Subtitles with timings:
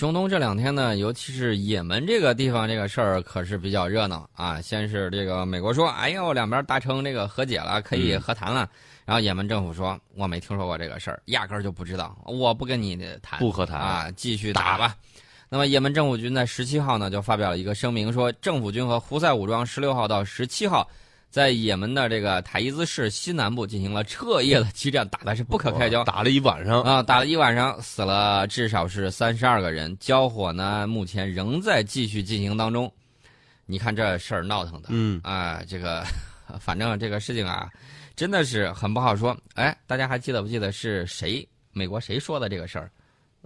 [0.00, 4.58] 中东这两天呢，尤其是也门这个地方，这个事儿可是比较热闹啊。
[4.58, 8.66] 先是这个美国说：“哎呦，两边达成这个和解了，可以和谈了。
[9.04, 14.96] 然后也门政府说：“我没听说过这个事儿，压根儿就不知道，我不跟你谈，不和谈啊，继续打吧。”
[15.50, 20.88] 那么也门政府军在十七号呢就发表了一个声明，说政府军和胡塞武装十六号到十七号。
[21.30, 29.96] 在也门的这个塔伊兹市西南部进行了彻夜的激战，打的是不可开交，打了一晚上啊，打了一晚上，死了至少是三十二个人。
[30.00, 32.92] 交火呢，目前仍在继续进行当中。
[33.64, 36.04] 你看这事儿闹腾的，嗯啊，这个
[36.58, 37.70] 反正这个事情啊，
[38.16, 39.36] 真的是很不好说。
[39.54, 41.48] 哎，大家还记得不记得是谁？
[41.72, 42.90] 美国谁说的这个事儿？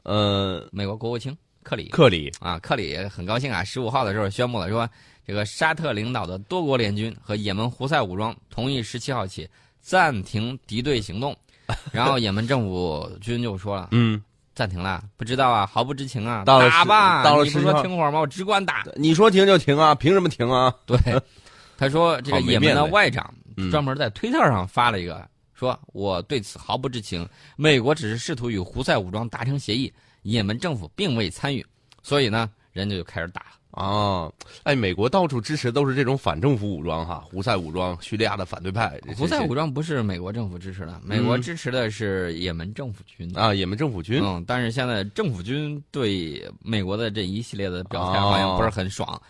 [0.05, 1.89] 呃，美国国务卿克里。
[1.89, 4.89] 克里啊，克里很高兴啊，十五号的时候宣布了说。
[5.27, 9.49] 这个沙特领导的多国联军和也门胡塞武装同意十七号起
[9.81, 11.35] 暂停敌对行动，
[11.91, 14.23] 然后也门政府军就说了：“嗯，
[14.55, 18.21] 暂停了，不知道啊，毫不知情啊，打吧，到了你不说停会儿吗？
[18.21, 18.85] 我只管打。
[18.97, 20.71] 你说停就停啊，凭什么停啊？
[20.85, 20.99] 对，
[21.79, 23.33] 他说这个也门的外长
[23.71, 29.91] 专门在推特上发了一个，说我对此毫不知情，美国只是试图与胡塞武装达成协议，
[30.25, 31.65] 也门政府并未参与，
[32.03, 34.31] 所以呢，人家就开始打了。”啊，
[34.63, 38.97] 哎，美国到处支持都是这种反政府武装哈，胡塞武装、叙利亚的反对派。
[39.17, 44.23] 胡塞武装不是美国政府支持的，美国支持的是也门政府军啊，也门政府军。
[44.23, 49.21] 嗯，但是现在政府军对美国的这一系列的表态好像不是很爽。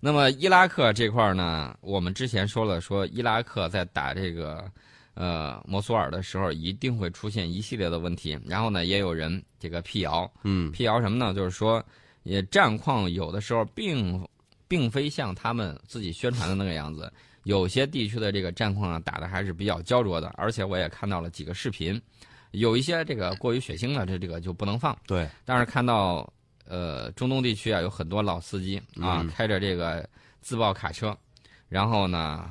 [0.00, 4.64] 那么伊拉克这块呢，我们之前说了，说伊拉克在打这个
[5.20, 8.38] 呃摩苏尔的时候一定会出现一系列的问题。
[8.46, 11.34] 然后呢，也有人这个辟谣，嗯，辟谣什么呢？
[11.34, 11.84] 就是说。
[12.22, 14.22] 也战况有的时候并
[14.68, 17.10] 并非像他们自己宣传的那个样子，
[17.44, 21.98] 有些地区的这个战况啊打的还是比较焦灼的，而且我也看到了几个视频，
[22.50, 24.94] 有一些这个过于血腥的，这这个就不能放。
[25.06, 26.30] 对，但是看到
[26.66, 30.06] 呃中东地区啊有很多老司机啊开着这个
[30.42, 31.16] 自爆卡车，
[31.70, 32.50] 然后呢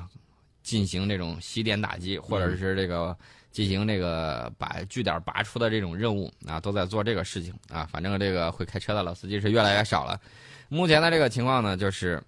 [0.62, 3.16] 进行这种洗点打击，或者是这个。
[3.52, 7.84] 进行这个把据点拔出的这种任务啊，都在做这个事情啊。
[7.90, 10.16] 反正这个会开车的老司机是越来越少了。
[10.68, 12.22] 目前的这个情况呢，就是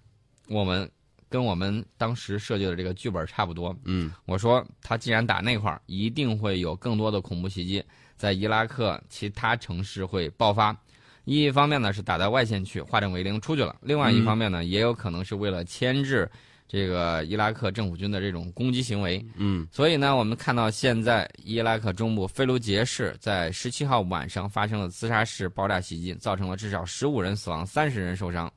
[0.49, 0.91] 我们
[1.29, 3.73] 跟我们当时设计的这个剧本差不多。
[3.85, 7.81] 嗯，我说他既然打那块儿，一定会有更多的恐怖袭击
[8.17, 10.77] 在伊拉克其他城市会爆发。
[11.23, 16.29] 一方面呢是打在外线去，化整为零出去了；另外一方面呢，也有可能是为了牵制。
[16.67, 28.51] 这个伊拉克政府军的这种攻击行为，嗯，所以呢，我们看到现在伊拉克中部菲卢杰市在十七号晚上发生了自杀式爆炸袭击，造成了至少十五人死亡，三十人受伤。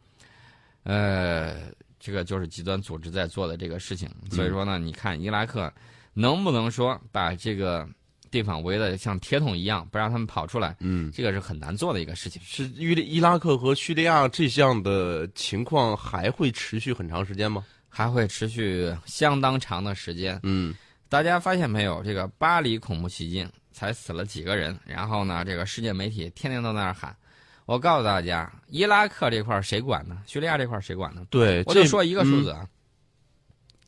[0.84, 4.08] 呃，这个就是极端组织在做的这个事情。
[4.30, 5.70] 所以说呢，你看伊拉克
[6.14, 7.86] 能不能说把这个
[8.30, 10.74] 地方围的像铁桶一样，不让他们跑出来？
[10.80, 12.40] 嗯，这个是很难做的一个事情。
[12.42, 17.62] 是伊伊拉克和叙利亚这项的情况还会持续很长时间吗？
[17.96, 20.38] 还会持续相当长的时间。
[20.42, 20.74] 嗯，
[21.08, 22.02] 大家发现没有？
[22.02, 27.16] 这个巴黎恐怖袭击才死了几个人，然后呢，这个世界媒体天天都在那儿喊。
[27.64, 30.22] 我告诉大家，伊拉克这块谁管呢？
[30.26, 31.26] 叙利亚这块谁管呢？
[31.30, 32.68] 对，我就说一个数字啊。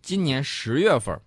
[0.01, 1.21] 今年十月份，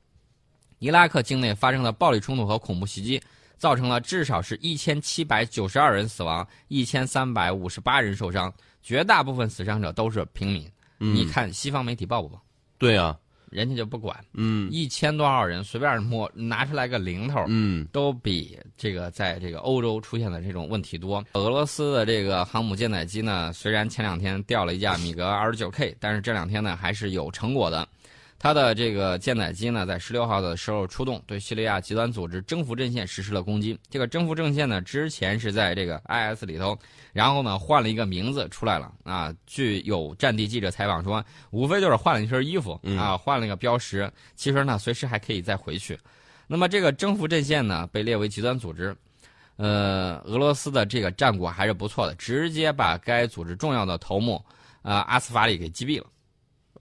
[0.79, 3.21] 伊拉克境内发生的暴力冲突和恐怖袭击，
[3.59, 10.67] 造成了至少是一千七百九十二人死亡，一千三百五十八人受伤，绝大部分死伤者都是平民。
[10.97, 12.41] 你看西方媒体报不报？
[12.81, 13.15] 对呀，
[13.51, 14.17] 人家就不管。
[14.33, 21.23] 嗯，一千多少人随便摸拿出来个零头，嗯，都比这个在这个欧洲出现的这种问题多。
[21.33, 27.87] 俄罗斯的这个航母舰载机呢，虽然前两天掉了一架米格二十九 K，但是这两天呢还是有成果的。
[28.43, 33.77] 它的这个舰载机呢，在十六号的时候出动，对叙利亚极端组织征服阵线实施了攻击。
[33.87, 36.75] 这个征服阵线呢，之前是在这个 IS 里头，
[37.13, 39.31] 然后呢换了一个名字出来了啊。
[39.45, 45.95] 据有战地记者采访说，无非就是换了一身衣服啊，换了一个标识，其实呢随时还可以再回去。
[46.47, 48.97] 那么这个征服阵线呢，被列为极端组织，
[49.57, 54.43] 呃，俄罗斯的这个战果还是不错的，直接把该组织重要的头目
[54.81, 56.07] 啊阿斯法里给击毙了。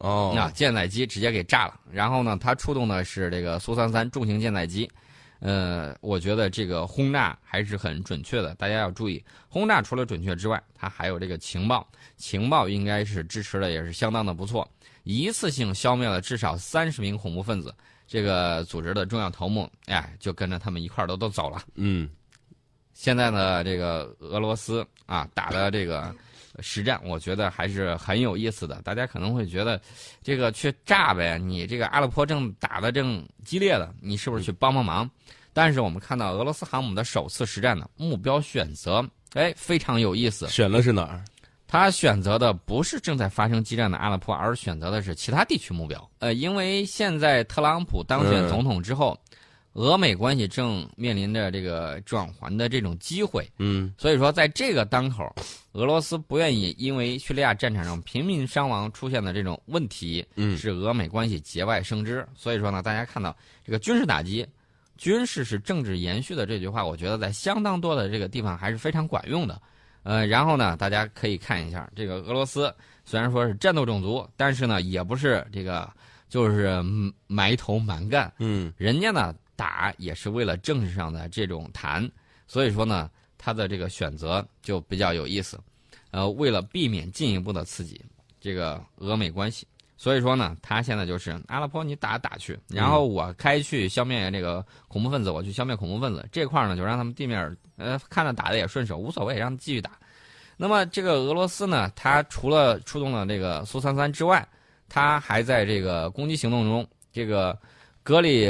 [0.00, 1.78] 哦，那舰载机直接给炸了。
[1.92, 4.90] 然后呢，它出动的是这个苏三三重型舰载机。
[5.40, 8.54] 呃，我觉得这个轰炸还是很准确的。
[8.54, 11.86] 大家要注意，轰炸除了准确之外，它还有这个情报，
[12.16, 14.66] 情报应该是支持的也是相当的不错。
[15.02, 17.74] 一次性消灭了至少三十名恐怖分子，
[18.06, 21.62] 这个组织的重要头目，哎，就跟着他们一块儿都都走了。
[21.74, 22.08] 嗯，
[22.94, 26.14] 现在呢，这个俄罗斯啊打的这个。
[26.58, 29.80] 实战我觉得还是很有意思的，大家可能会觉得，
[30.22, 35.08] 这个去炸呗，你这个阿勒颇正打的正激烈的，你是不是去帮帮忙？
[35.52, 39.04] 但是我们看到俄罗斯航母的首次实战呢，目标选择，
[39.34, 40.48] 哎，非常有意思。
[40.48, 41.24] 选了是哪儿？
[41.66, 46.10] 他选择的不是正在发生激战的阿勒颇，而选择的是其他地区目标。
[46.18, 49.16] 呃，因为现在特朗普当选总统之后，
[49.74, 53.48] 俄美关系正面临着这个转圜的这种机会。
[53.58, 55.32] 嗯所以说，在这个当口，
[55.72, 62.26] 俄罗斯不愿意因为叙利亚战场上平民伤亡出现的这种问题，嗯使俄美关系节外生枝。
[62.34, 64.46] 所以说呢，大家看到这个军事打击，
[64.96, 69.60] 军事是政治延续的这句话，我觉得在相当多的这个地方还是非常管用的。
[70.02, 72.74] 呃，然后呢，大家可以看一下这个俄罗斯，
[73.04, 75.88] 虽然说是战斗种族，但是呢，也不是这个
[76.28, 82.10] 就是嗯埋头蛮干，嗯人家呢打也是为了政治上的这种谈，
[82.46, 85.60] 所以说呢，他的这个选择就比较有意思。
[86.12, 88.00] 呃，为了避免进一步的刺激
[88.40, 89.66] 这个俄美关系，
[89.98, 99.90] 所以说呢，他现在就是阿拉颇你打打去，然后我开去消灭这个恐怖分子，我去消灭恐怖分子这块儿呢，就让他们地面呃看着打的也顺手，无所谓，让他们继续打。
[100.56, 104.46] 那么这个俄罗斯呢，他除了出动了这个苏三三之外，
[104.88, 107.56] 他还在这个攻击行动中，这个
[108.02, 108.48] 格里，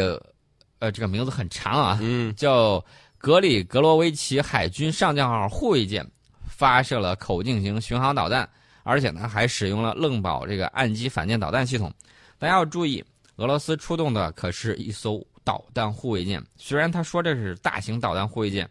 [0.80, 2.84] 呃，这个名字很长啊，嗯叫
[3.16, 6.04] 格里格罗维奇海军上将号护卫舰，
[6.48, 8.48] 发射了口径型巡航导弹，
[8.82, 11.92] 而且呢还使用了愣堡这个岸基反舰导弹系统。
[12.38, 13.04] 大家要注意，
[13.36, 18.66] 俄罗斯出动的可是一艘导弹护卫舰，虽然他说这是大型导弹护卫舰，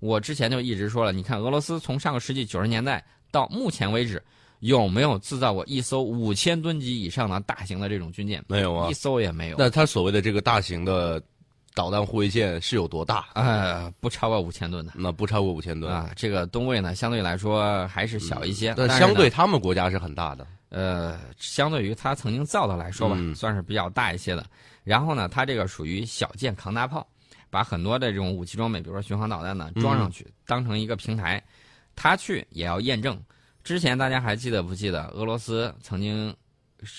[0.00, 4.22] 我之前就一直说了，你看俄罗斯从上个世纪九十年代到目前为止，
[4.60, 8.44] 有没有制造过一艘五千吨级以上的大型的这种军舰？
[8.48, 8.92] 没有啊一。
[8.92, 9.56] 艘也没有。
[9.58, 11.22] 那他所谓的这个大型的
[11.74, 13.26] 导弹护卫舰是有多大？
[13.34, 15.92] 呃，不超过五千吨的那不超过五千吨。
[15.92, 16.10] 啊。
[16.16, 20.46] 这个吨位呢，相对来说还是小一些，但但相对他们国家是很大的。
[20.70, 24.44] 呃，相对于它曾经造的来说吧，嗯算是比较大一些的。
[24.82, 27.06] 然后呢，它这个属于小舰扛大炮，
[27.48, 31.42] 把很多的这种武器装备，比如说巡航导弹呢，装上去，当成一个平台。
[31.94, 33.18] 它去也要验证。
[33.68, 36.34] 之前大家还记得不记得，俄罗斯曾经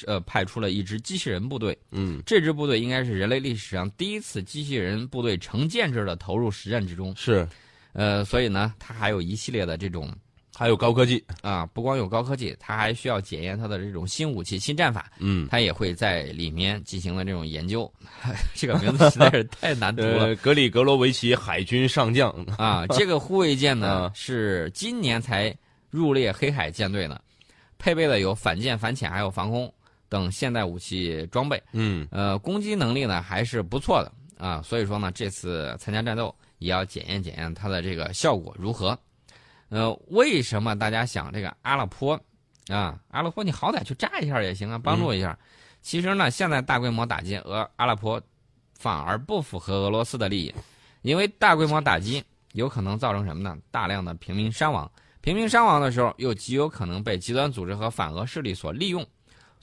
[0.06, 7.12] 呃派出了一支机器人部队，嗯，这支部队应该是人类历史上第一次机器人部队成建制的投入实战之中。
[7.16, 7.48] 是，
[7.94, 10.16] 呃，所以呢，它还有一系列的这种
[10.56, 11.24] 还有高科技。
[11.42, 17.92] 啊，不光有高科技，它还需要检验它的这种新武器、新战法，嗯，它也会在里面进行了这种研究。
[18.54, 22.30] 这个名字实在是太难读了 呃，格里格罗维奇海军上将。
[22.60, 22.86] 啊！
[22.90, 25.52] 这个护卫舰呢 啊是今年才
[25.90, 27.20] 入列黑海舰队呢，
[27.78, 29.72] 配备的有反舰、反潜还有防空
[30.08, 31.62] 等现代武器装备。
[31.72, 38.98] 嗯呃，攻击能力呢还是不错的啊，所以说呢，这次参加战斗也要检验检验它的这个效果如何。
[39.70, 42.20] 呃，为什么大家想这个阿勒颇
[42.70, 43.00] 啊？
[43.10, 45.38] 阿勒颇你好歹去炸一下也行啊，帮助一下。
[45.82, 48.22] 其实呢，现在大规模打击俄阿勒颇
[48.78, 50.54] 反而不符合俄罗斯的利益，
[51.04, 53.56] 因为大规模打击有可能造成什么呢？
[53.70, 54.92] 大量的平民伤亡。
[55.22, 59.06] 平民伤亡的时候，又极有可能被极端组织和反俄势力所利用，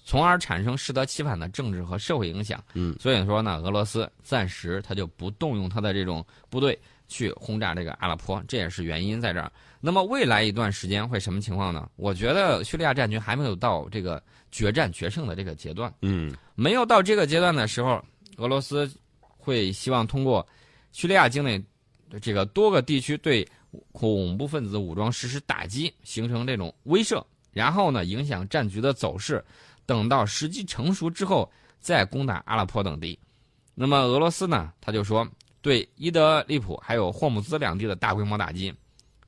[0.04, 2.62] 从而产生适得其反的政治和社会影响。
[2.74, 9.50] 嗯，所以说呢，俄罗斯暂时他就不动用他的这种部队去轰炸这个阿勒颇，这也是原因在这儿。
[9.80, 11.88] 那么未来一段时间会什么情况呢？
[11.96, 18.02] 我觉得叙利亚战局还没有到这个决战决胜的这个阶段，嗯没有到这个阶段的时候，
[18.36, 20.46] 俄罗斯会希望通过
[20.92, 21.62] 叙利亚境内
[22.20, 23.46] 这个多个地区对
[23.92, 29.44] 恐怖分子武装实施打击，形成这种威慑，然后呢影响战局的走势，
[29.85, 33.18] 等到时机成熟之后再攻打阿勒颇等地。
[33.75, 35.26] 那么俄罗斯呢，他就说
[35.61, 38.75] 对伊德利卜还有霍姆兹两地的大规模打击，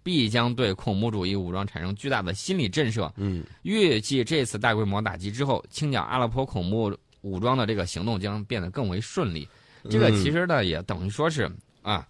[0.02, 3.12] 必将对恐怖主义武装产生巨大的心理震慑。
[3.16, 9.46] 嗯预计这次大规模打击之后，清剿阿勒颇恐怖武装的这个行动将变得更为顺利。
[9.90, 11.50] 这个嗯其实呢，也等于说是
[11.82, 12.06] 啊，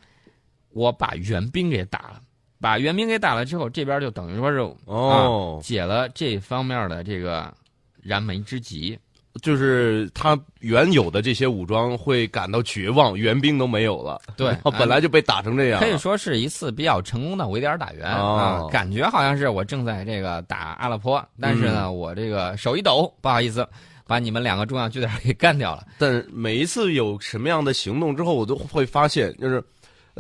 [0.78, 2.20] 我把援兵给打了，
[2.61, 7.52] 把援兵给打了之后，这边就等于说是哦，解了这方面的这个
[8.00, 8.99] 燃眉之急。
[9.42, 14.20] 就是他原有的这些武装会感到绝望，援兵都没有了。
[14.37, 15.87] 对哦本来就被打成这样了。
[15.87, 23.64] 可以说是一次比较成功的围点打援、哦啊，感觉好像是我正在这个打阿勒颇，但是呢，我这个手一抖，不好意思，
[24.08, 25.87] 把你们两个重要据点给干掉了。
[25.99, 29.62] 但是每一次有什么样的行动之后，我都会发现，就是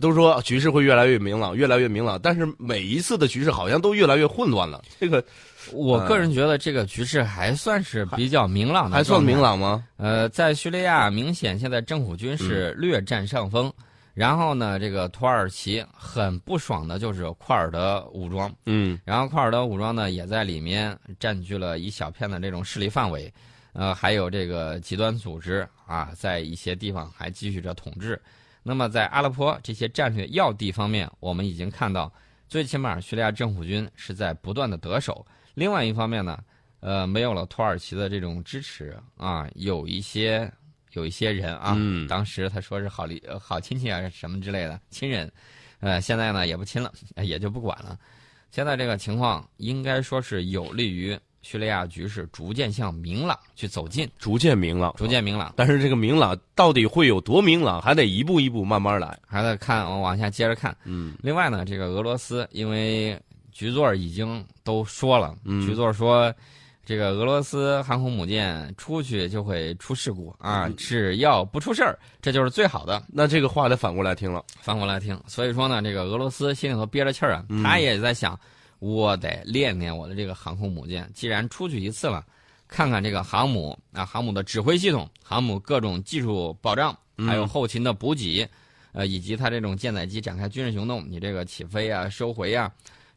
[0.00, 4.82] 都说局势会越来越明朗，越来越明朗，但是每一次的局势好像都越来越混乱了。
[5.00, 5.24] 这个
[5.72, 9.40] 我个人觉得这个局势还算是比较明朗的，还算明。
[9.40, 9.84] 朗吗？
[9.96, 13.72] 呃，在叙利亚，明显现在政府军是略占上风。
[14.14, 23.32] 然后呢，这个土耳其很不爽的就是库尔德武装，嗯然后库尔德武装呢也在里面占据了一小片的这种势力范围，
[23.74, 28.20] 呃，还有这个极端组织啊，在一些地方还继续着统治。
[28.68, 32.12] 那么在阿勒颇这些战略要地方面，我们已经看到
[32.48, 35.26] 最起码叙利亚政府军是在不断的得手。
[35.54, 36.38] 另外一方面呢，
[36.80, 40.52] 呃，没有了土耳其的这种支持啊，有一些
[40.92, 45.32] 有一些人啊，嗯当时他说是好邻呃好亲戚啊什么之类的亲人，
[45.80, 46.92] 呃，现在呢也不亲了，
[47.24, 47.98] 也就不管了。
[48.50, 55.50] 现在这个情况应该说是有利于叙利亚局势逐渐向明朗去走近，逐渐明朗，逐渐明朗。
[55.56, 59.18] 但是这个明朗到底会有多明朗，还得一步一步慢慢来。
[59.26, 60.76] 还得看，我往下接着看。
[60.84, 63.18] 嗯另外呢，这个俄罗斯因为
[63.50, 66.30] 局座已经都说了，嗯局座说，
[66.84, 73.02] 这个俄罗斯航空母舰出去就会出事故啊，嗯只要不出事儿，这就是最好的。
[73.08, 74.44] 那这个话得反过来听了。
[74.60, 78.38] 反过来听，所以说呢，这个俄罗斯心里头憋着气儿啊，嗯他也在想，
[78.78, 81.10] 我得练练我的这个航空母舰。
[81.14, 82.24] 既然出去一次了，
[82.66, 88.48] 看看这个航母啊，航母的指挥系统，航母各种技术保障，还有嗯后勤的补给，
[88.92, 92.70] 呃，以及它这种舰载机展开军事行动，你这个起飞啊、收回啊，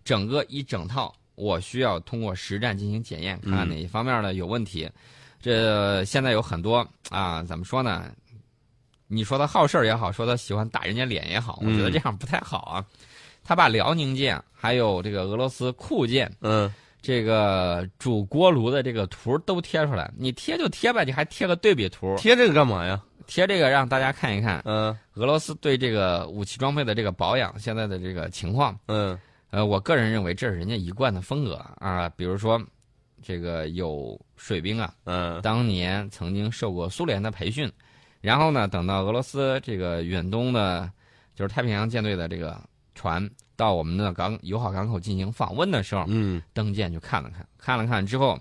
[0.03, 4.89] 整个一整套，我需要通过实战进行检验，看看嗯哪一方面呢有问题。
[5.41, 8.11] 这现在有很多啊，怎么说呢？
[9.07, 12.85] 你说他好事儿也好，说他喜欢打人家脸也好，我觉得嗯这样不太好啊。
[13.51, 16.73] 他把辽宁舰还有这个俄罗斯库舰嗯。
[17.01, 23.03] 这个主锅炉的这个图都贴出来，你贴就贴吧，你还贴个对比图，贴这个干嘛呀？
[23.27, 24.97] 贴这个让大家看一看嗯。
[25.15, 28.79] 俄罗斯对这个武器装备的这个保养现在的这个情况。
[28.85, 29.19] 嗯。
[29.49, 32.57] 呃，我个人认为这是人家一贯的风格啊，比如说
[33.21, 35.41] 这个有水兵啊，嗯。
[35.41, 37.69] 当年曾经受过苏联的培训，
[38.21, 40.89] 然后呢，等到俄罗斯这个远东的，
[41.35, 42.61] 就是太平洋舰队的这个
[43.01, 48.39] 船到我们的港友好港口进行访问的时候，嗯登舰就看了看，看了看之后，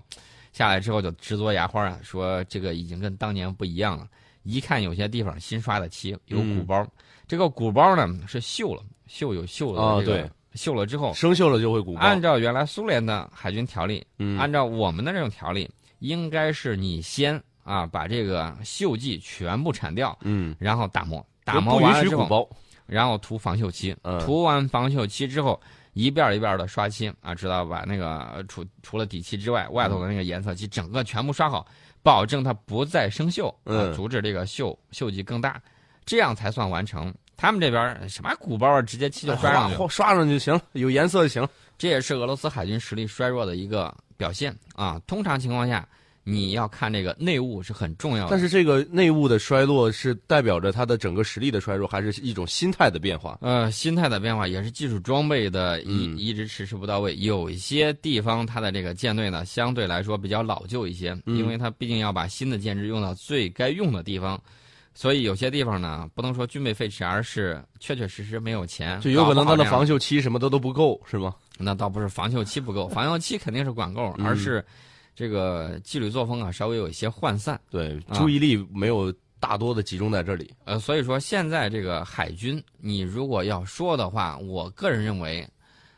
[0.53, 4.07] 下来之后就直嘬牙花啊，说这个已经跟当年不一样了。
[4.43, 6.87] 一看有些地方新刷的漆，有鼓嗯包，
[7.27, 11.99] 这个鼓包呢是锈了，锈有锈啊的这个对，锈了之后，生锈了就会鼓包。
[12.01, 22.49] 按照原来苏联的海军条例，嗯按照我们的这种条例，应该是你先啊把这个锈迹全部铲掉，嗯，然后打磨，打磨完了之后，许鼓包。
[22.85, 25.59] 然后涂防锈漆，嗯涂完防锈漆之后，
[25.93, 31.65] 一遍一遍的刷漆啊，直到把那个呃除除了底漆之外，外头的那个颜色漆整个全部刷好，
[32.03, 35.61] 保证它不再生锈，啊嗯，阻止这个锈锈迹更大，
[36.05, 37.13] 这样才算完成。
[37.37, 39.73] 他们这边什么鼓包啊，直接漆就刷上。
[39.73, 41.49] 刷刷上就行了，有颜色就行了。
[41.75, 45.01] 这也是俄罗斯海军实力衰弱的一个表现啊。
[45.07, 45.87] 通常情况下，
[46.23, 48.31] 你要看这个内务是很重要的。
[48.31, 53.37] 但是这个内务的衰落是代表着它的整个实力的衰弱，还是一种心态的变化？
[53.41, 57.15] 呃，心态的变化也是技术装备的一、嗯一直迟迟不到位。
[57.17, 64.39] 有一些地方它的这个舰队呢，相对来说比较老旧一些，嗯因为它毕竟要把新的舰只用到最该用的地方，
[64.93, 71.33] 所以有些地方呢，不能说军备废弛，而是确确实实没有钱，就有可能它的防锈漆什么的都不够，是吗？
[71.57, 74.63] 那倒不是防锈漆不够，防锈漆肯定是管够，嗯而是
[75.15, 77.59] 这个纪律作风啊稍微有一些涣散。
[77.69, 80.53] 对，啊注意力没有大多的集中在这里。
[80.65, 85.47] 呃，所以说现在这个海军，你如果要说的话，我个人认为，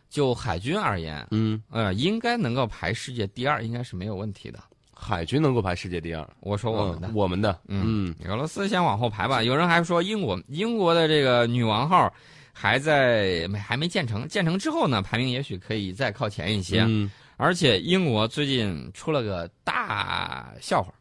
[0.09, 4.59] 就海军而言，嗯，呃，应该能够排世界第二，应该是没有问题的。
[4.95, 9.43] 海军能够排世界第二，我说我们的，嗯我们的，嗯俄罗斯先往后排吧。
[9.43, 12.09] 有人还说英国，英国的这个女王号
[12.53, 16.85] 还在没还没建成，建成之后呢，排名也许可以再靠前一些。
[16.87, 17.11] 嗯，
[17.43, 20.93] 而且英国最近出了个大笑话，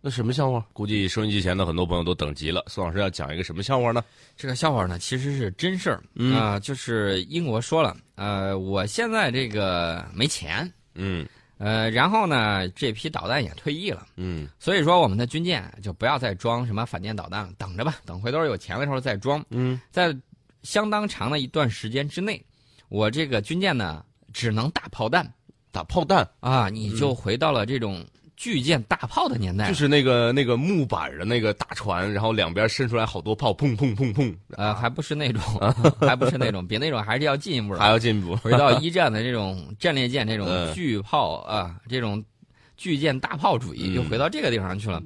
[0.00, 0.64] 那什么笑话？
[0.72, 2.62] 估计收音机前的很多朋友都等急了。
[2.68, 4.00] 宋老师要讲一个什么笑话呢？
[4.36, 11.26] 这个笑话呢其实是真事儿嗯啊、就是英国说了，呃，我现在这个没钱，嗯
[11.58, 19.44] 呃，然后呢，这批导弹也退役了，嗯所以说我们的军舰就不要再装什么反舰导弹了，等着吧，等回头有钱的时候再装。
[19.50, 20.16] 嗯在
[20.62, 22.40] 相当长的一段时间之内，
[22.88, 25.28] 我这个军舰呢只能打炮弹
[25.72, 28.04] 打炮弹啊，你就回到了这种
[28.36, 29.70] 巨舰大炮的年代了。
[29.70, 35.42] 就是那个那个木板的那个大船，然后两边伸出来好多炮，砰砰砰砰，呃，还不是那种，
[36.00, 37.80] 还不是那种，比那种还是要进一步的。
[37.80, 38.34] 还要进一步。
[38.36, 42.24] 回到一战的这种战列舰、这种嗯巨炮啊，这种
[42.76, 45.02] 巨舰大炮主义，嗯就回到这个地方去了。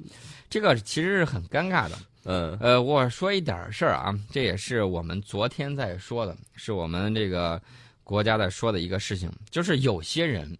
[0.49, 1.97] 这个其实是很尴尬的。
[2.27, 7.61] 嗯呃，我说一点事儿啊，这也是我们昨天在说的，是我们这个
[8.05, 10.57] 国家在说的一个事情，就是有些人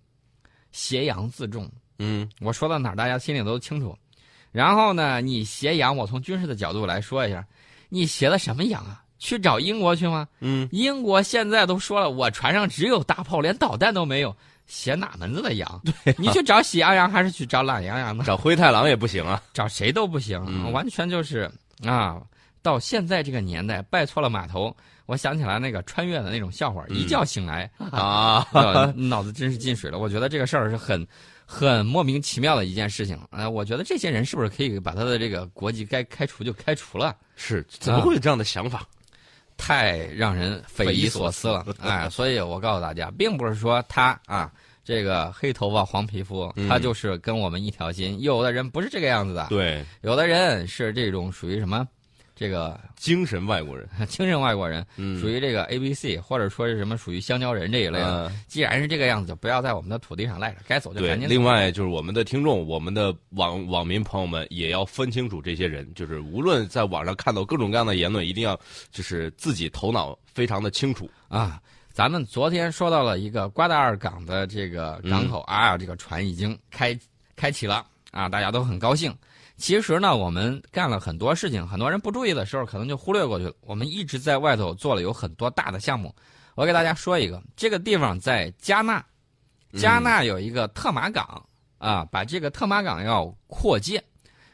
[0.73, 1.71] 挟洋自重。
[1.99, 3.97] 嗯我说到哪儿，大家心里都清楚。
[4.51, 7.45] 然后呢，你挟洋，我从军事的角度来说一下，
[7.87, 9.01] 你挟的什么洋啊？
[9.17, 10.27] 去找英国去吗？
[10.41, 14.35] 嗯，英国现在都说了，我船上只有大炮，连导弹都没有，
[14.67, 15.81] 挟哪门子的洋？
[16.17, 18.23] 你去找喜羊羊还是去找懒羊羊呢？
[18.25, 19.41] 找灰太狼也不行啊。
[19.53, 21.49] 找谁都不行，嗯完全就是
[21.85, 22.21] 啊，
[22.61, 24.75] 到现在这个年代，拜错了码头，
[25.05, 29.99] 我想起来那个穿越的那种笑话，一觉醒来啊， 呃脑子真是进水了。
[29.99, 31.05] 我觉得这个事儿是很
[31.45, 33.19] 很莫名其妙的一件事情。
[33.31, 37.15] 呃，我觉得这些人是不是可以把他的这个国籍该开除就开除了？
[37.35, 38.85] 是怎么会有这样的想法？
[39.57, 44.51] 太让人匪夷所思了，哎，所以我告诉大家，并不是说他啊，
[44.83, 48.19] 这个黑头发黄皮肤，他就是跟我们一条心。
[48.21, 51.87] 有的人不是这个样子的，对，有的人是这种属于什么，
[52.35, 54.85] 这个精神外国人， 精神外国人，
[55.19, 58.31] 属于这个 A B C，或者说是什么属于香蕉人这一类的。
[58.47, 61.33] 既然是这个样子，就不要在我们的土地上赖着，该走就赶紧走。
[61.33, 68.59] 另外就是我们的听众，我们的网网民朋友们也要分清楚这些人，就是无论在网上看到各种各样的言论，一定要
[68.91, 71.61] 就是自己头脑非常的清楚啊。
[71.93, 76.99] 咱们昨天说到了一个瓜达尔港的这个港口啊，这个船已经开
[77.37, 79.15] 开启了啊，大家都很高兴。
[79.57, 83.53] 其实呢，我们干了很多事情，很多人不注意的时候，可能就忽略过去了。
[83.61, 86.13] 我们一直在外头做了有很多大的项目。
[86.55, 89.03] 我给大家说一个，这个地方在加纳，
[89.73, 91.41] 加纳有一个特马港
[91.77, 94.03] 啊，把这个特马港要扩建。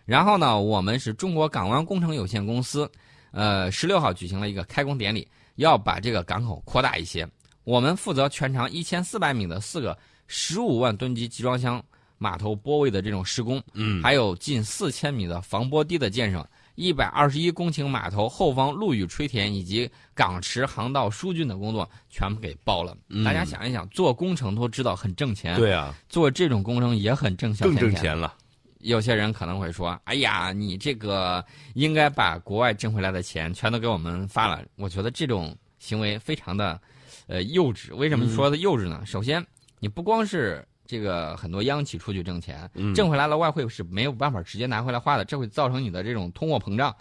[0.05, 2.89] 然后呢，我们是中国港湾工程有限公司，
[3.31, 7.27] 呃，十六号举行了一个开工典礼，要把这个港口扩大一些。
[7.63, 11.84] 我们负责全长一千四百米的四个十五万吨级集装箱。
[12.21, 22.95] 码头泊位的这种施工，嗯，还有近四千米的防波堤的建设，一百二十一公顷码头后方陆域吹填以及港池航道疏浚的工作全部给包了。
[23.25, 28.35] 大家想一想，做工程都知道很挣钱，对啊，做这种工程也很挣小更挣钱了。
[28.81, 36.79] 有些人可能会说：“哎呀，你这个应该把国外挣回来的钱全都给我们发了。”我觉得这种行为非常的，
[37.25, 37.95] 呃，幼稚。
[37.95, 39.03] 为什么说的幼稚呢？
[39.07, 39.43] 首先，
[39.79, 40.63] 你不光是。
[40.91, 46.93] 这个很多央企出去挣钱，挣回来了外汇是没有办法直接拿回来花的，这会造成你的这种通货膨胀。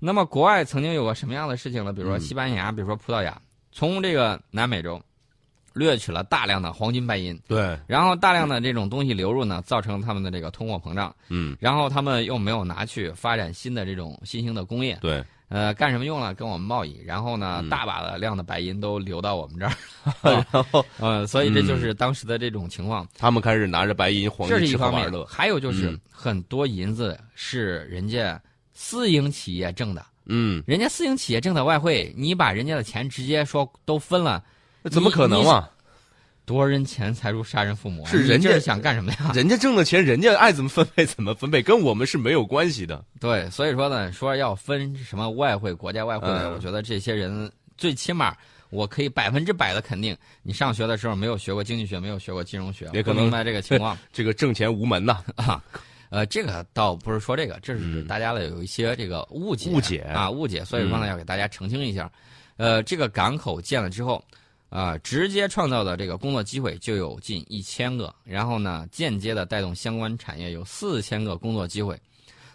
[0.00, 1.92] 那么国外曾经有过什么样的事情呢？
[1.92, 5.00] 比如说西班牙，比如说葡萄牙，从这个南美洲
[5.74, 15.24] 掠取了大量的黄金白银，对，然后大量的这种东西流入呢，造成他们的这个通货膨胀，嗯，然后他们又没有拿去发展新的这种新兴的工业，对。
[15.50, 16.32] 呃，干什么用了？
[16.32, 19.74] 跟我们贸易，然后呢，大把的量的白银都流到我们这儿，
[20.52, 23.04] 然后，呃，所以这就是当时的这种情况。
[23.18, 25.24] 他们开始拿着白银、黄金吃喝玩乐。
[25.26, 28.40] 还有就是很多银子是人家
[28.72, 34.40] 私营企业挣的，嗯，人家私营企业挣的外汇，你把人家的钱直接说都分了，
[34.82, 35.44] 那怎么可能
[36.50, 36.60] 啊？
[36.60, 39.30] 夺人钱财如杀人父母，是人家想干什么呀？
[39.34, 43.04] 人家挣的钱，人家爱怎么分配怎么分配，跟我们是没有关系的。
[43.20, 48.36] 对，所以说呢，说要分什么外汇、国家外汇的，我觉得这些人最起码
[48.70, 53.96] 我可以百分之百的肯定，你上学的时候没有学过经济学，没有学过金融学，也可能明白这个情况。
[54.12, 55.62] 这个挣钱无门呐啊，
[56.10, 62.10] 呃，这个倒不是说这个，这是大家的有一些这个误解误解啊误解，所以说呢要给大家澄清一下。
[62.56, 64.20] 呃，这个港口建了之后。
[64.70, 72.00] 啊，直接创造的这个工作机会就有近一千个，然后呢，间接的带动相关产业有四千个工作机会。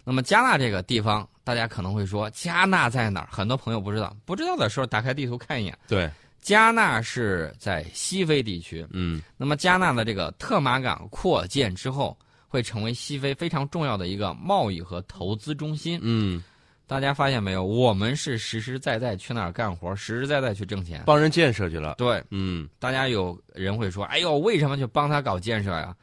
[0.03, 3.27] 那么加纳这个地方，大家可能会说加纳在哪儿？
[3.29, 5.77] 很多朋友不知道，不知道的时候打开地图看一眼。
[5.89, 8.87] 对，加纳是在西非地区。
[8.91, 15.99] 嗯，那么加纳的这个特马港扩建之后，会成为西非非常重要的一个贸易和投资中心。
[16.01, 16.41] 嗯。
[16.87, 17.63] 大家发现没有？
[17.63, 21.95] 我们是实实在在去那儿干活，实实在在去挣钱，帮人建设去了。
[21.97, 25.95] 对，嗯，大家有人会说：“哎呦，为什么去帮他搞建设呀？”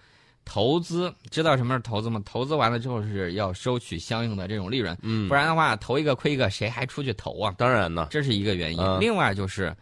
[0.44, 2.20] 投资知道什么是投资吗？
[2.24, 7.54] 投资完了之后是要收取相应的这种利润，嗯，不然的话投一个亏一个，谁还出去投啊？
[7.56, 8.84] 当然呢，这是一个原因。
[8.98, 9.72] 另外就是，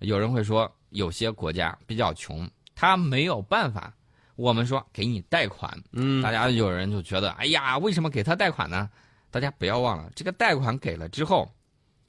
[0.00, 3.94] 有人会说，有些国家比较穷，他没有办法。
[4.34, 8.90] 我们说给你贷款，嗯，大家有人就觉得：“哎呀，为什么给他贷款呢？”
[9.30, 11.50] 大家不要忘了，这个贷款给了之后，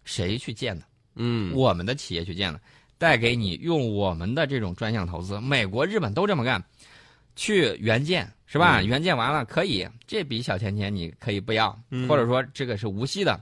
[0.03, 0.85] 谁去建的？
[1.15, 2.59] 嗯，我们的企业去建的，
[2.97, 5.39] 贷给你用我们的这种专项投资。
[5.39, 6.63] 美国、日本都这么干，
[7.35, 8.81] 去援建是吧？
[8.81, 11.77] 援建完了可以，这笔小钱钱你可以不要，
[12.07, 13.39] 或者说这个是无息的，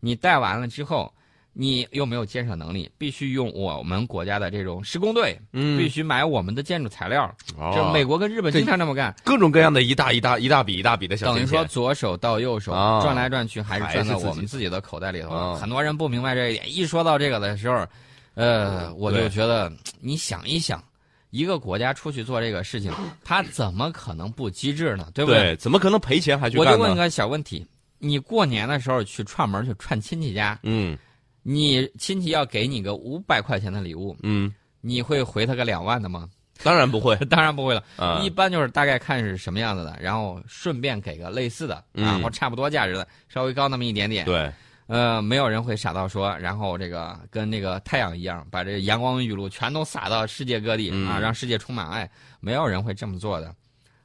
[0.00, 1.12] 你贷完了之后。
[1.56, 7.32] 你又没有建设能力，必须用我们国家的这种施工队，嗯，必须买我们的建筑材料。
[7.72, 15.54] 就美国跟日本经常这么干，各种各样的一大一大一大笔一大笔的小等于说左手到右手转来转去，还是转到我们自己的口袋里头。
[15.54, 17.86] 很多人不明白这一点，一说到这个的时候，
[18.34, 20.82] 呃，我就觉得你想一想，
[21.30, 25.06] 一个国家出去做这个事情，他怎么可能不机智呢？
[25.14, 25.54] 对不对？
[25.54, 27.64] 怎么可能赔钱还去干我就问个小问题：
[28.00, 30.98] 你过年的时候去串门去串亲戚家，嗯。
[31.44, 36.28] 你亲戚要给你个五百块钱的礼物，嗯，你会回他个两万的吗？
[36.62, 37.84] 当然不会， 当然不会了。
[38.22, 44.24] 一般就是大概看是什么样子的，然后顺便给个类似的啊，或差不多价值的，稍微高那么一点点。
[44.24, 44.50] 对，
[44.86, 52.08] 呃，没有人会傻到说，然后这个跟那个太阳一样，把这个阳光雨露全都洒到世界各地、嗯啊，让世界充满爱。
[52.40, 53.54] 没有人会这么做的。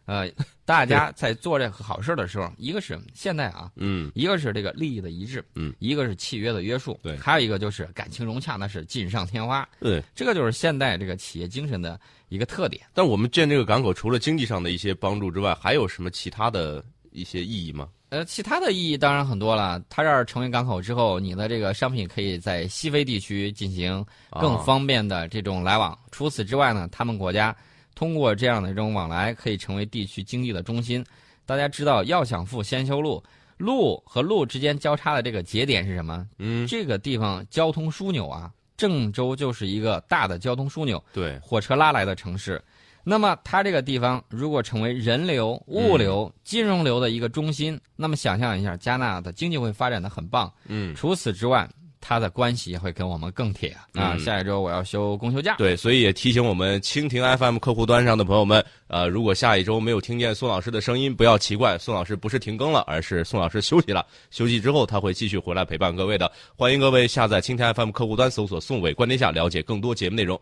[0.09, 0.27] 呃，
[0.65, 9.67] 大家在做这个好事的时候，一个是现在啊，嗯一个是这个利益的一致，嗯，一个是契约的约束，对还有一个就是感情融洽，那是锦上添花。
[9.79, 10.03] 对。
[10.15, 12.81] 这个就是现代这个企业精神的一个特点。
[12.91, 17.87] 但我们建这个港口，除了经济上的一些帮助之外，还有什么其他的一些意义吗？
[18.09, 19.79] 呃，其他的意义当然很多了。
[19.89, 24.03] 它这儿成为港口之后，你的这个商品可以在西非地区进行
[24.41, 25.95] 更啊方便的这种来往。
[26.09, 27.55] 除此之外呢，他们国家
[27.99, 31.05] 通过这样的这种往来，可以成为地区经济的中心。
[31.45, 33.21] 大家知道，要想富，先修路。
[33.57, 36.25] 路和路之间交叉的这个节点是什么？
[36.37, 41.03] 嗯，这个地方交通枢纽啊，郑州就是一个大的交通枢纽。
[41.11, 42.63] 对，火车拉来的城市。
[43.03, 50.49] 那么它这个地方如果成为人流、物流、金融流的一个中心，那么想象一下，加纳的经济会发展的很棒。
[50.67, 51.69] 嗯，除此之外，
[52.01, 53.87] 它的关系也会跟我们更铁啊。
[53.93, 55.55] 嗯下一周我要休公休假。
[55.57, 64.05] 对，所以也提醒我们蜻蜓 FM 客户端上的朋友们，呃，如果下一周没有听见宋老师的声音，不要奇怪，宋老师不是停更了，而是宋老师休息了。
[64.29, 66.29] 休息之后，他会继续回来陪伴各位的。
[66.57, 70.37] 欢迎各位下载蜻蜓 FM 客户端，搜索“宋伟观天下”，了解更多节目内容。